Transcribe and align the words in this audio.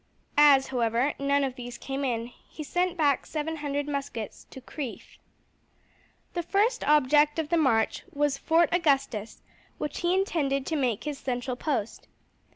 As, 0.39 0.69
however, 0.69 1.13
none 1.19 1.43
of 1.43 1.53
these 1.53 1.77
came 1.77 2.03
in, 2.03 2.25
he 2.25 2.63
sent 2.63 2.97
back 2.97 3.23
seven 3.23 3.57
hundred 3.57 3.87
muskets 3.87 4.45
to 4.49 4.59
Crieff. 4.59 5.19
The 6.33 6.41
first 6.41 6.83
object 6.87 7.37
of 7.37 7.49
the 7.49 7.57
march 7.57 8.01
was 8.11 8.35
Fort 8.35 8.69
Augustus, 8.71 9.43
which 9.77 9.99
he 9.99 10.15
intended 10.15 10.65
to 10.65 10.75
make 10.75 11.03
his 11.03 11.19
central 11.19 11.55
post. 11.55 12.07